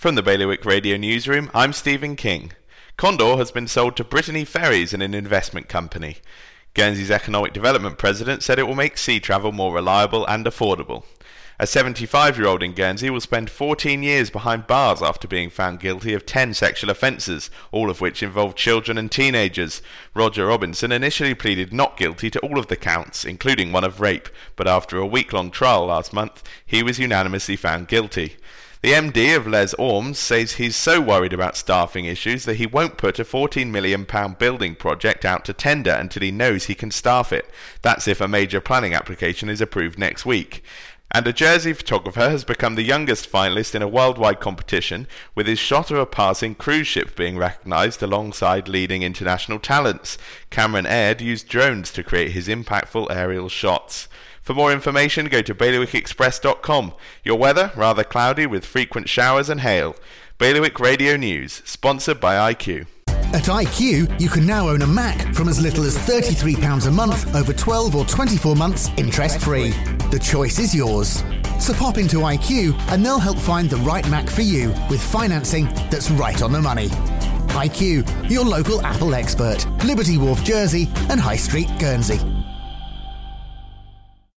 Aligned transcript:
From 0.00 0.14
the 0.14 0.22
Bailiwick 0.22 0.64
Radio 0.64 0.96
Newsroom, 0.96 1.50
I'm 1.52 1.74
Stephen 1.74 2.16
King. 2.16 2.52
Condor 2.96 3.36
has 3.36 3.52
been 3.52 3.68
sold 3.68 3.98
to 3.98 4.02
Brittany 4.02 4.46
Ferries 4.46 4.94
in 4.94 5.02
an 5.02 5.12
investment 5.12 5.68
company. 5.68 6.16
Guernsey's 6.72 7.10
Economic 7.10 7.52
Development 7.52 7.98
President 7.98 8.42
said 8.42 8.58
it 8.58 8.66
will 8.66 8.74
make 8.74 8.96
sea 8.96 9.20
travel 9.20 9.52
more 9.52 9.74
reliable 9.74 10.24
and 10.24 10.46
affordable. 10.46 11.04
A 11.60 11.66
75 11.66 12.38
year 12.38 12.46
old 12.46 12.62
in 12.62 12.72
Guernsey 12.72 13.10
will 13.10 13.20
spend 13.20 13.50
14 13.50 14.02
years 14.02 14.30
behind 14.30 14.66
bars 14.66 15.02
after 15.02 15.28
being 15.28 15.50
found 15.50 15.78
guilty 15.78 16.14
of 16.14 16.24
10 16.24 16.54
sexual 16.54 16.88
offences, 16.88 17.50
all 17.70 17.90
of 17.90 18.00
which 18.00 18.22
involved 18.22 18.56
children 18.56 18.96
and 18.96 19.12
teenagers. 19.12 19.82
Roger 20.14 20.46
Robinson 20.46 20.90
initially 20.90 21.34
pleaded 21.34 21.70
not 21.70 21.98
guilty 21.98 22.30
to 22.30 22.40
all 22.40 22.58
of 22.58 22.68
the 22.68 22.76
counts, 22.76 23.26
including 23.26 23.72
one 23.72 23.84
of 23.84 24.00
rape, 24.00 24.30
but 24.56 24.66
after 24.66 24.96
a 24.96 25.06
week 25.06 25.34
long 25.34 25.50
trial 25.50 25.84
last 25.84 26.14
month, 26.14 26.42
he 26.64 26.82
was 26.82 26.98
unanimously 26.98 27.56
found 27.56 27.88
guilty. 27.88 28.36
The 28.80 28.92
MD 28.92 29.36
of 29.36 29.46
Les 29.46 29.74
Ormes 29.74 30.16
says 30.16 30.52
he's 30.52 30.74
so 30.74 31.02
worried 31.02 31.34
about 31.34 31.58
staffing 31.58 32.06
issues 32.06 32.46
that 32.46 32.56
he 32.56 32.64
won't 32.64 32.96
put 32.96 33.18
a 33.18 33.24
£14 33.24 33.70
million 33.70 34.06
building 34.38 34.74
project 34.74 35.26
out 35.26 35.44
to 35.44 35.52
tender 35.52 35.90
until 35.90 36.22
he 36.22 36.30
knows 36.30 36.64
he 36.64 36.74
can 36.74 36.90
staff 36.90 37.30
it. 37.34 37.50
That's 37.82 38.08
if 38.08 38.22
a 38.22 38.28
major 38.28 38.62
planning 38.62 38.94
application 38.94 39.50
is 39.50 39.60
approved 39.60 39.98
next 39.98 40.24
week. 40.24 40.64
And 41.12 41.26
a 41.26 41.32
Jersey 41.32 41.72
photographer 41.72 42.30
has 42.30 42.44
become 42.44 42.76
the 42.76 42.84
youngest 42.84 43.30
finalist 43.30 43.74
in 43.74 43.82
a 43.82 43.88
worldwide 43.88 44.38
competition, 44.38 45.08
with 45.34 45.48
his 45.48 45.58
shot 45.58 45.90
of 45.90 45.98
a 45.98 46.06
passing 46.06 46.54
cruise 46.54 46.86
ship 46.86 47.16
being 47.16 47.36
recognised 47.36 48.00
alongside 48.00 48.68
leading 48.68 49.02
international 49.02 49.58
talents. 49.58 50.18
Cameron 50.50 50.86
Aird 50.86 51.20
used 51.20 51.48
drones 51.48 51.90
to 51.92 52.04
create 52.04 52.30
his 52.30 52.46
impactful 52.46 53.08
aerial 53.10 53.48
shots. 53.48 54.06
For 54.40 54.54
more 54.54 54.72
information, 54.72 55.26
go 55.26 55.42
to 55.42 55.54
bailiwickexpress.com. 55.54 56.94
Your 57.24 57.38
weather, 57.38 57.72
rather 57.74 58.04
cloudy 58.04 58.46
with 58.46 58.64
frequent 58.64 59.08
showers 59.08 59.48
and 59.48 59.62
hail. 59.62 59.96
Bailiwick 60.38 60.78
Radio 60.78 61.16
News, 61.16 61.60
sponsored 61.64 62.20
by 62.20 62.52
IQ. 62.52 62.86
At 63.32 63.44
IQ, 63.44 64.20
you 64.20 64.28
can 64.28 64.46
now 64.46 64.68
own 64.68 64.82
a 64.82 64.86
Mac 64.86 65.34
from 65.34 65.48
as 65.48 65.60
little 65.60 65.84
as 65.84 65.96
£33 65.98 66.86
a 66.86 66.90
month 66.90 67.34
over 67.34 67.52
12 67.52 67.94
or 67.94 68.04
24 68.04 68.56
months 68.56 68.90
interest 68.96 69.40
free. 69.40 69.72
The 70.10 70.18
choice 70.18 70.58
is 70.58 70.74
yours. 70.74 71.22
So 71.60 71.72
pop 71.72 71.96
into 71.96 72.18
IQ 72.18 72.76
and 72.88 73.04
they'll 73.04 73.18
help 73.18 73.38
find 73.38 73.70
the 73.70 73.76
right 73.76 74.08
Mac 74.08 74.28
for 74.28 74.42
you 74.42 74.70
with 74.88 75.00
financing 75.00 75.66
that's 75.88 76.10
right 76.10 76.42
on 76.42 76.52
the 76.52 76.60
money. 76.60 76.88
IQ, 77.50 78.30
your 78.30 78.44
local 78.44 78.80
Apple 78.82 79.14
expert, 79.14 79.66
Liberty 79.84 80.18
Wharf, 80.18 80.42
Jersey, 80.42 80.88
and 81.10 81.20
High 81.20 81.36
Street, 81.36 81.68
Guernsey. 81.78 82.39